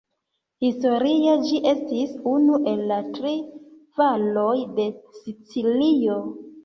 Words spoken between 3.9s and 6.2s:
valoj de Sicilio.